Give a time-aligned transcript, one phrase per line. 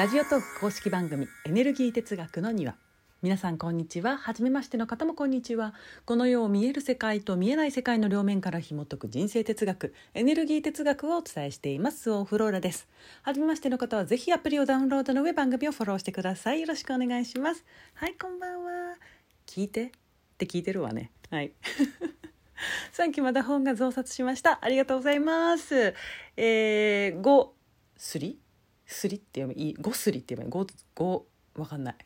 [0.00, 2.74] ラジオトーク公式番組エネルギー哲学の庭。
[3.20, 4.16] 皆さんこんにちは。
[4.16, 5.74] 初めましての方もこんにちは。
[6.06, 12.10] この世を見える世界と見えない世界の両面から紐解く人生哲学エネルギー哲学をお伝えしています。
[12.10, 12.88] オフローラです。
[13.20, 16.62] 初めましての方はぜひアプリをダウンロードの上番組をフォローしてください。
[16.62, 17.62] よろしくお願いします。
[17.92, 18.94] はいこんばんは。
[19.46, 19.84] 聞いて？
[19.84, 19.90] っ
[20.38, 21.10] て聞いてるわね。
[21.28, 21.52] はい。
[22.92, 24.60] さっきまだ本が増刷しました。
[24.62, 25.92] ありがとうございます。
[26.38, 27.48] えー、5
[27.98, 28.40] すり？
[28.90, 31.22] すりって読めいい5すりって読め5 5
[31.60, 31.96] わかんない。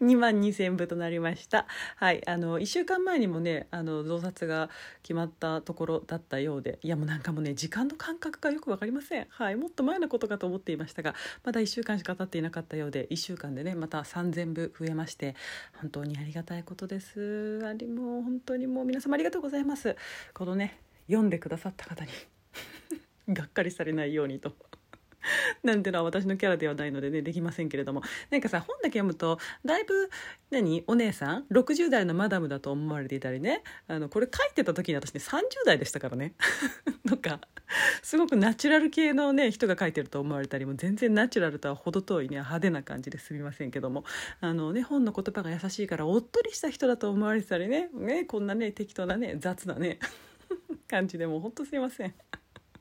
[0.00, 1.66] 2万2,000部となりました。
[1.96, 4.70] はいあの1週間前にもねあの増刷が
[5.02, 9.26] 決まったところだったようでいやもうなんかもうね時間の感覚がよく分かりません。
[9.28, 15.34] はいもっと前のことかと思っていましたがまだ1週間しか経っていなかったようで1週間でねまた3,000部増えまして
[15.80, 17.60] 本当にありがたいことです。
[17.64, 19.96] ありもう本当にもう皆様ありがとうございます。
[20.34, 22.10] このね読んでくださった方に
[23.34, 24.54] がっかりされないようにと。
[25.62, 28.02] なんてのは私のキャラではないのでねできませんけれども。
[28.30, 30.10] なんかさ本だけ読むとだいぶ
[30.50, 30.84] 何？
[30.86, 33.62] お姉さん？60代のマダムだと思われていたりね。
[33.88, 36.34] あのこれ書いてた時に私ね30代でしたからね。
[37.08, 37.40] とか
[38.02, 44.04] すごくナチュラル系のね人が書いてると思われたりも全然ナチュラルとは程遠いね派手な感じですみませんけども。
[44.40, 47.88] あのね本の言葉が優しいからおっとりした人だと思われてたりね。
[47.92, 49.98] ねこんなね適当なね雑なね
[50.88, 52.14] 感じでもうほんとすいません。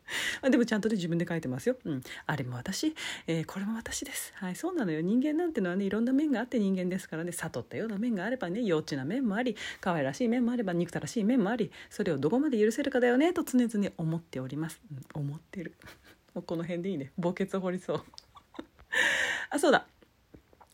[0.49, 1.77] でもちゃんとね自分で書いてますよ。
[1.83, 2.95] うん、あれも私、
[3.27, 4.33] えー、これも私です。
[4.35, 5.01] はい、そうなのよ。
[5.01, 14.81] 人間なんてのはねいろんな面があって人間ですからね悟ったような面があればね幼稚な面もあり可愛らしい面もあれば憎たらしい面もありそれをどこまで許せるかだよねと常々思っております。
[14.91, 15.75] うん、思ってる。
[16.33, 17.11] もうこの辺でいいね。
[17.21, 18.03] 墓穴掘りそう。
[19.49, 19.87] あそうだ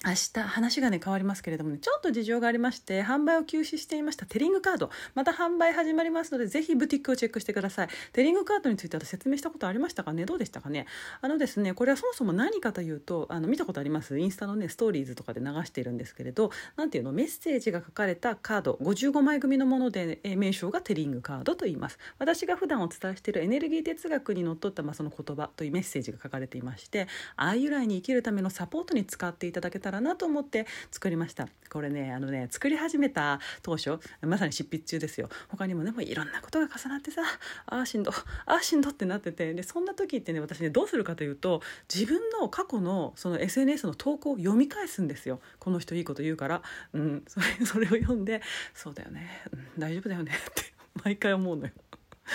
[0.04, 4.90] 明日話がね変わりますけれどもねちょっと事情がありまして販売を休止していましたテリングカード。
[5.14, 7.88] また販売始まりますのでぜひブティックをチェックしてください。
[8.12, 10.26] テリングカードについては説明したことありましたかね？
[10.26, 10.88] どうでしたかね？
[11.22, 14.18] あのですねこれはそもそも何かというとあの見たことあります？
[14.18, 17.12] インスタのねストーリーズとかで流しているんですけれど何ていうの？
[17.12, 18.80] メッセージが書かれたカード。
[18.82, 22.00] 55枚組のもので、え名称がテリングカードと言います。
[22.18, 31.50] 私が普段お伝えしているエネルギー哲学にのっとった、まあ、その言葉というメッセージが書かれていまして愛由来に生きるためのサポートに使っていただけたらなと思って作りました。
[31.70, 35.30] これねあのね作り始めた当初まさに執筆中ですよ。
[35.50, 37.22] 他にもねもういろんなことが重なってさ
[37.66, 38.12] ああしんど
[38.46, 39.54] ああしんどってなってて。
[39.54, 41.62] でそんな時ってね私ねどうするかというと
[41.94, 45.40] 自分の過去のその SNS の投稿を読み返すんですよ。
[45.60, 46.62] この人いいこと言うから、
[46.94, 48.42] うん、それそれを読んで
[48.74, 50.74] そうだよね、うん、大丈夫だよねって
[51.04, 51.72] 毎回思うのよ。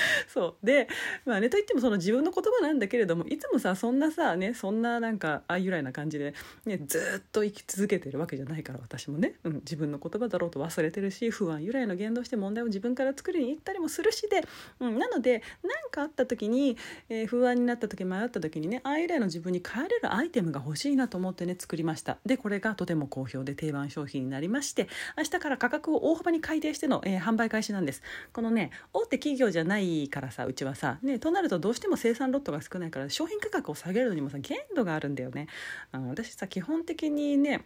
[0.29, 0.67] そう。
[0.67, 0.89] で
[1.25, 6.35] まあねといってもその自分の言葉なんだけれどもいつもさそんなさねそんななんかあ由来な感じで、
[6.65, 14.43] ね、ずっと生き続けてるわけじゃないから私もね、うん、自分の言葉だろうと忘れてるし不安由来の言動して問題を自分から作りに行ったりもするしで、
[14.81, 16.77] うん、なので何かあった時に、
[17.09, 22.19] えー、不安になった時迷った時にねあ由来の自分に変えれるアイテムが欲しいなと思ってね作りました。
[22.27, 28.03] でこれがとても好評で定番商品になりまして明日から価格を大幅に改定しての、えー、販売開始なんです。
[28.33, 35.49] このね大手企業じゃないいからさうちはさねとなるとどうしても生産ロットが少ないから商品価格を下げるのにもさ限度があるんだよね。
[35.93, 37.65] あの私さ基本的にね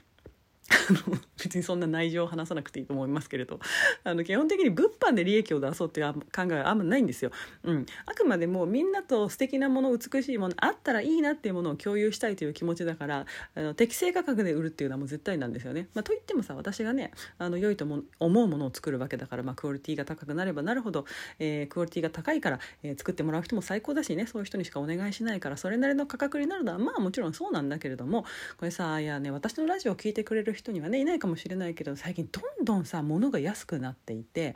[1.43, 3.61] 別にそんな内情を話さなくていいと思いますけれど。
[4.05, 7.31] あの基本的に物販で利益を出そうっていう考えはあんまないんですよ、
[7.65, 21.05] うん、あくまでもみんなと素敵なもの美しいものあったらいいなっていうものを共有したいという気持ちだからあの適正価格で売るっていうのはもう絶対なんですよね、まあ、といってもさ私がねあの良いと思うものを作るわけだから、まあ、クオリティが高くなればなるほど、
[21.39, 24.27] えー、クオリティが高いから、えー、作ってもらう人も最高だしね。
[24.27, 28.25] そういう人にしかお願いしないからそれなりの価格になるのはまあもちろんそうなんだけれども
[28.59, 34.55] これさいやね私のラジオを聴いてくれる人人にはねいないかもしれないけど最近どんどんさ物が安くなっていて、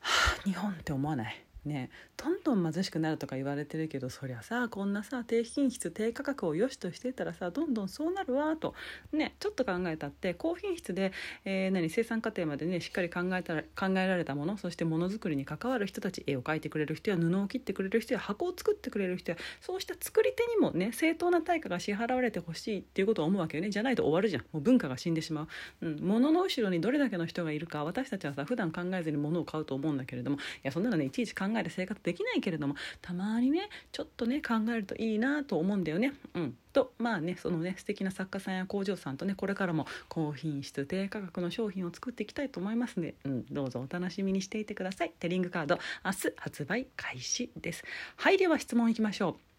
[0.00, 1.36] はあ、日本って思わない？
[1.64, 1.90] ね。
[2.16, 8.74] どんどん貧しくなるとか言われてるけどそりゃさこんなさ低品質低価格を良しとしてたらさどんどんそうなるわと。
[9.12, 11.12] ねちょっと考えたって高品質で、
[11.44, 23.70] えー、何生産過程までねしっかり考えたら考えられたものそしてものづくりに関わる人たち絵を描いてくれる人や布を切ってくれる人や箱を作ってくれる人やそうした作り手にもね正当な対価が支払われてほしいっていうことを思うわけよね。
[23.70, 24.42] じゃないと終わるじゃん。
[24.52, 25.42] もう文化が死んでしま
[25.82, 30.36] う、うん、物の後ろにどれだけの人がいるか私たちはさ普段考えずに物を買うと思うんだけれども。
[30.36, 36.12] いやそんなのねいちいち考えて生活できないけれどもたまにねちょっとね考えるといいなと思うんだよね。
[36.34, 36.56] うん。
[36.72, 45.12] とまあねそのね素敵な作家さんや工場さんとねこれからも高品質低価格の商品を作っていきたいと思いますので、うん、どうぞお楽しみにしていてください。
[45.18, 47.84] テリングカード明日発売開始です。
[48.16, 49.49] はいでは質問いきましょう。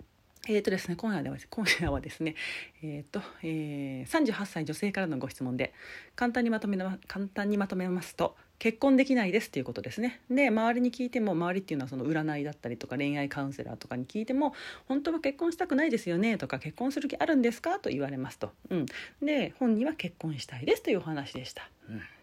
[0.49, 2.33] えーとですね、今夜では今夜はですね、
[2.81, 5.71] えーとえー、38歳女性からのご質問で
[6.15, 6.77] 簡単にまとめ
[7.07, 10.19] 簡単にまとめますと結婚できないですっていうことですね。
[10.31, 14.55] で周りに聞いても周りっていうのはその占いだったりとか恋愛カウンセラーとかに聞いても
[14.87, 17.77] 本当は結婚したくないですよねとか結婚する気あるんですか？
[17.77, 18.85] と言われますと、うん、
[19.21, 21.69] で本人は結婚したいですというお話でした、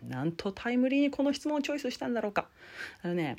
[0.02, 2.48] うん、なんとタイムリーにこの質問をチョイスしたんだろうか。
[3.02, 3.36] あのね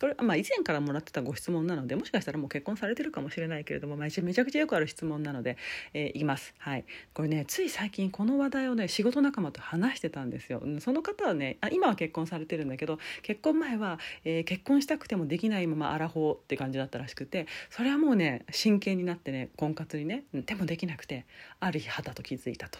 [0.00, 5.58] これ、まあ、以前からもらってたご質問なのでもしかしたらもう結婚されてるかもしれないけれども、まあ、めちゃくちゃよくある質問なので、
[5.92, 6.54] えー、いきます。
[6.58, 10.62] はい、これねつい最近この話題をね仕事仲間と話してたんですよ。
[10.80, 21.26] その方はねあ今は結婚されてるんだけど結婚前は、えー、結婚したくてもできないままアラフォーって感じだったらしくてそれはもうね真剣になってね婚活にねでもできなくて
[21.60, 22.78] ある日はたと気づいたと。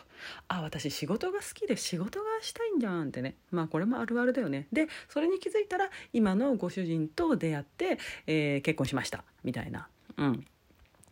[0.48, 4.66] あ私仕事が好きで仕事がしたいんじゃんってねまあこれもあるあるだよね。
[4.72, 9.88] でそれに気づいたら今のご主人と出会って、えー、結婚しましたみたいな。
[10.16, 10.44] うん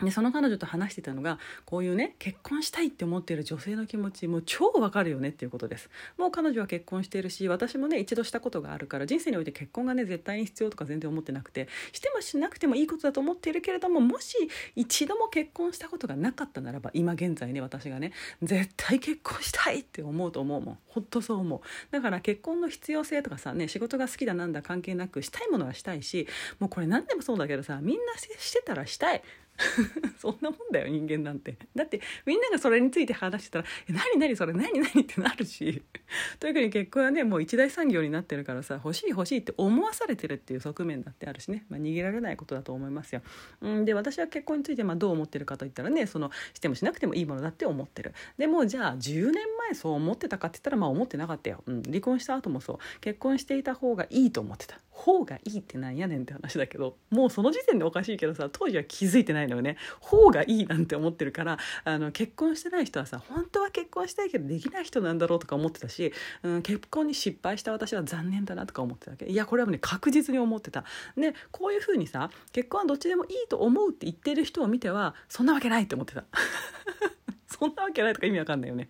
[0.02, 5.90] でその彼女と話してたのがこういうね結婚したいって思っている女性の気持ちもう超わかるよねっていうことです。
[6.16, 14.36] もう彼女は結婚しているし私もね一度したことがあるから人生において結婚がね絶対に必要とか全然思ってなくてしてもしなくてもいいことだと思っているけれどももし
[14.76, 18.12] 一度も結婚したことがなかったならば今現在ね私がね
[18.42, 20.78] 絶対結婚したいって思うと思うもん。
[20.86, 21.60] ほんとそう思う。
[21.90, 26.28] だから結婚の必要性とかさね仕事が好きだなんだ関係なくしたいものはしたいし
[26.60, 29.22] もうこれ何でもそうだけどさみんなしてたらしたい。
[30.18, 31.56] そんなもんだよ人間なんて。
[31.74, 35.82] だってみんながそれについて話してたら「え何何それ何何?」ってなるし。
[36.38, 43.22] 特に結婚はねもう一大産業になってるからさ欲しい欲しいって思わされてるっていう側面だってあるしね、まあ、逃げられないことだと思いますよ。
[43.60, 48.12] うんで私は結婚についてまあどう思ってるかといったらねそのしてもしなくてもいいものだって思ってる。
[48.36, 53.00] でもじゃあ10年前そう思ってたかって言ったらまあ思ってなかったよ、うん、離婚した後もそう。
[53.00, 54.80] 結婚していた方がいいと思ってた。
[54.98, 66.12] 方がいいってなんやねんって話だけどもうその時点でおかしいけどさ当時は気づいてないのよね方がいいなんて思ってるからあの結婚してない人はさ本当は結婚したいけどできない人なんだろうとか思ってたし、
[66.42, 69.26] うん、結婚に失敗した私は残念だなとか思ってたわけ。
[69.26, 70.84] いやこれはね確実に思ってた。
[71.16, 76.24] でこういうふうにさ結婚はどっちでもいいと思うって言ってる人を見てはそんなわけないって思ってた。
[77.46, 78.88] そんなわけないとか意味わかんないよね。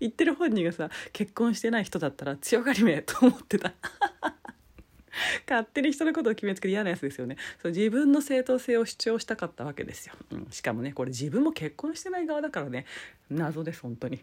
[0.00, 3.72] 言ってる本人がさ結婚してない人だったら強がりめと思ってた。
[5.48, 7.36] 勝手に人のことを決めつけて嫌なやつですよね。
[7.62, 12.86] そう自分の正当性を主張したかったわけですよ、うん、しかもねこれ自分も結婚してない側だからね。
[13.30, 14.20] 謎です本当に。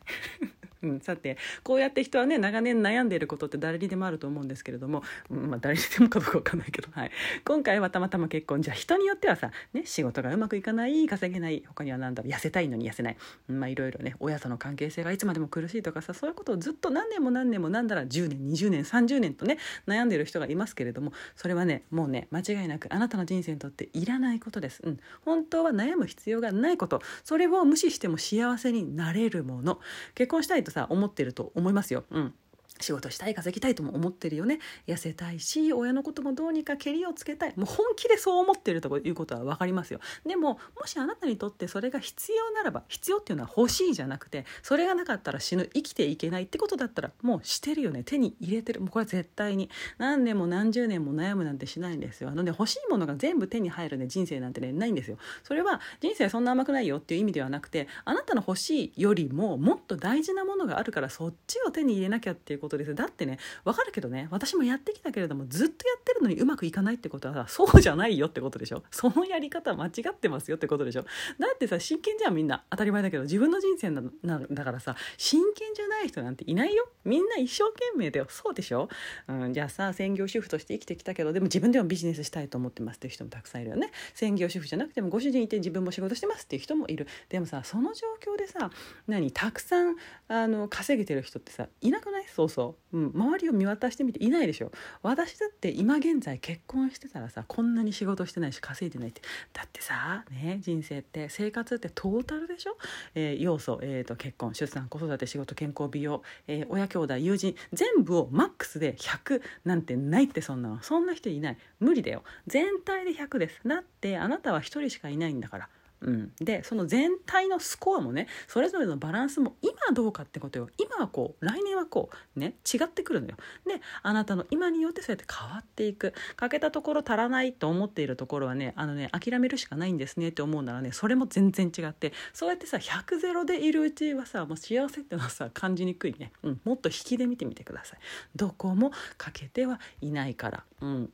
[0.83, 7.11] うん、さてこうやって人はね長年悩んでいることって誰にでもあると思うんですけれども、うん、まあ、誰にでもかどうか分かんないけど、はい、
[7.45, 8.61] 今回はたまたま結婚。
[8.61, 13.17] じゃあ人によってはさ、ね、仕事がうまくいかない稼げない他には何だろう痩せたいのに痩せない、
[13.49, 19.57] うんまあ、いろいろね親との関係性がいつまでも苦しいとかさそういうことをずっと何年も何年もなんだら10年20年30年とね
[19.87, 27.01] 悩んでいる人がいますけれどもそれはねもうね間違いなくあなたの人生にとっていらないことです、うん、本当は悩む必要がないこと。
[27.23, 29.79] それを無視しても幸せになれるもの。
[30.15, 32.05] 結婚したいとさ思ってると思いますよ。
[32.09, 32.33] うん
[32.81, 34.59] 仕事したい稼ぎたいとも思ってるよね。
[34.87, 37.53] 痩せたいし親のこともどうにかけりをつけたい。
[37.55, 39.99] もう本気でそう思ってるということは分かりますよ。
[40.25, 48.03] でももしあなたにとってそれが必要ならば必要っていうのは欲しいじゃなくてそれがなかったら死ぬ生きていけないってことだったらもうしてるよね。
[48.03, 48.81] 手に入れてる。
[48.81, 49.69] もうこれは絶対に。
[49.97, 52.29] 何年も何十年も悩むなんてしないんですよ。
[52.29, 54.07] あのね欲しいものが全部手に入るね。
[54.07, 55.17] 人生なんてねないんですよ。
[55.43, 62.95] それは人生そんな甘くないよっていう意味ではなくてあなたの欲しいよりももっと大事なものがあるからそっちを手に入れなきゃっていうことです。
[62.95, 68.83] だってねわかるけどね私もやってきたけれどもずっとやってるのにうまくいかないってことはさそうじゃないよってことでしょ。
[68.91, 71.03] そのやり方間違ってますよってことでしょ。
[71.39, 72.63] だってさ真剣じゃんみんな。
[72.69, 76.87] 当たり前だけど自分の人生なんだからさ真剣じゃない人なんていないよ。
[77.05, 78.27] みんな一生懸命だよ。
[78.29, 78.89] そうでしょ、
[79.27, 83.91] うん、じゃあさ専業主婦として生きてきたけどでも自分でもビジネスしたいと思ってますっていう人もたくさんいるよね。
[84.13, 87.07] 専業主婦じゃなくてもご主人いて自分も仕事してますっていう人もいる。
[87.29, 88.69] でもさその状況でさ
[89.07, 89.95] 何たくさん
[90.27, 92.25] あの稼げてる人ってさいなくない？
[92.33, 92.60] そうそう、
[92.93, 92.97] う。
[92.97, 94.71] ん、周りを見渡してみていないでしょ。
[95.01, 99.21] 私だって今現在結婚してたらさこんなに仕事してないし稼いでないって。
[99.53, 102.77] だってさね人生って生活ってトータルでしょ、
[103.15, 107.55] えー、要素、えーと、結婚出産子育て仕事健康美容、えー、親兄弟友人。
[107.73, 111.57] 全部をマックスで100なんてないってそんなそんな人いない。
[111.79, 112.23] 無理だよ。
[112.47, 113.59] 全体で100です。
[113.65, 115.69] だってあなたは1人しかいないんだから。
[116.01, 120.69] うん、でその全体のスコアもねそれぞれのバランスも今どうかってことよ。
[120.77, 123.35] 今はこう来年はこうね違ってくるのよ。
[123.67, 126.13] であなたの今によってそうやって変わっていく。
[126.35, 137.99] 欠けたところ足らないと思っているところはねあのね諦めるしかないんですねって思うならねそれも全然違ってそうやってさ100ゼロでいるうちはさもう幸せってのはさ感じにくいね、うん、もっと引きで見てみてください。
[138.35, 140.63] どこも欠けてはいないから。
[140.81, 141.09] うん。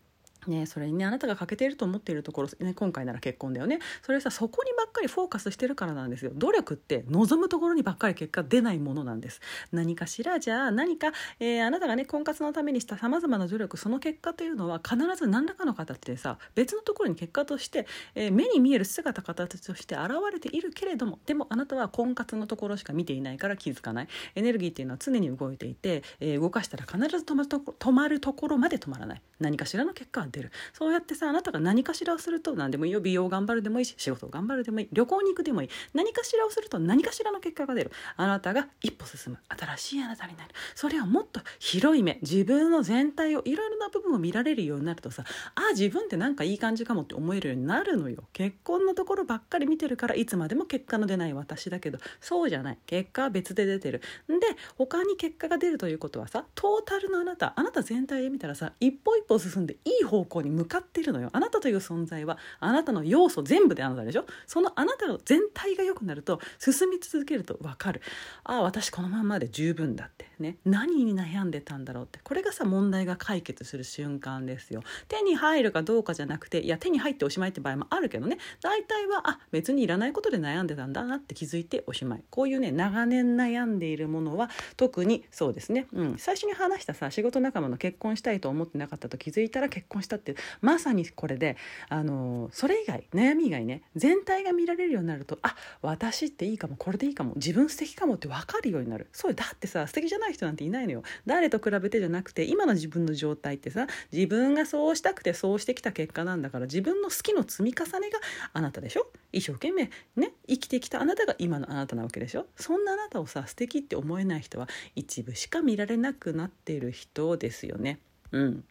[0.47, 3.79] ね、それにねあなたが欠けていると思っているところ、ね、今回なら結婚だよね。
[4.01, 6.31] それさそこにばっかりフォーカスしてるからなんですよ。
[6.33, 9.41] 努力って望むところにばっかり結果出ないものなんです。
[9.71, 24.07] 何かしらじゃあ何か、えー、あなたがね婚活のためにしたさまざまな努力その結果というのは必ず何らかの形でさ別のところに結果として、えー、目に見える姿形として現れているけれどもでもあなたは婚活のところしか見ていないから気づかない。
[24.35, 29.21] エネルギーっていうのは常に動いていて、えー、動かしたら必ず止まると止まるところまで止まらない。
[29.39, 30.51] 何かしらの結果は出る。
[30.73, 33.01] そうやってさあなたが何かしらをすると何でもいいよ。
[33.01, 34.89] 美容頑張るでもいいし仕事を頑張るでもいい。
[34.91, 35.69] 旅行に行くでもいい。
[35.93, 37.91] 何かしらをすると何かしらの結果が出る。
[38.15, 39.39] あなたが一歩進む。
[39.47, 40.49] 新しいあなたになる。
[40.75, 42.19] それはもっと広い目。
[42.21, 45.23] 自分の全体をいろいろな部分を見られるようになるとさ
[45.55, 48.23] あ自分ってなんかいい感じかもって思えるようになるのよ。
[48.33, 51.99] 結婚のところばっかり見てるからいつまでも結果の出ない私だけど。
[52.19, 52.77] そうじゃない。
[52.85, 54.01] 結果は別で出てる。
[54.27, 54.35] で
[54.77, 61.29] 他に結果が出るということはさトータルのあなたあなた全体で見たらさ一歩一歩進んでいい方向に向かってるのよ。
[61.33, 64.25] あなたという存在はあなたの要素全部であなたでしょ？
[64.45, 68.01] そのあなたの全体が良くなると進み続けると分かる。
[68.43, 70.27] ああ私このままで十分だって。
[70.39, 70.57] ね。
[70.65, 72.19] 何に悩んでたんだろうって。
[72.23, 74.83] これがさ問題が解決する瞬間ですよ。
[75.07, 78.37] 手に入るかどうかじゃなくていや手に入っておしまいって場合もあるけどね。
[78.61, 82.23] 大体はあ別にいらないことで悩んでたんだなって気づいておしまい。
[82.29, 91.57] こういうね長年悩んでいるものは特にそうですね、うん、最初に話したさ仕事仲間の結婚したいと思ってなかったと気づいたら結婚したってまさにこれで
[91.89, 99.07] あのそれ以外悩み以外ね全体が見られるようになるとあ私っていいかもこれでいいかも自分素敵かもって分かるようになる。
[99.11, 101.03] そうだってさ素敵じゃない人なんていないのよ。
[101.25, 108.19] 誰と比べてじゃなくて今の自分の状態ってさ自分がそうしたくてそうしてきた結果なんだから自分の好きの積み重ねが
[108.53, 109.07] あなたでしょ？
[109.33, 112.45] 一生懸命ね生きてきたあなたが今のあなたなわけでしょ？
[112.55, 117.99] そんなあなたをさ素敵って思えない人は一部しか見られなくなっている人ですよね。
[118.31, 118.63] うん。